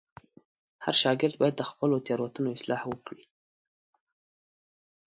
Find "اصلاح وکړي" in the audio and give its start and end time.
2.57-3.23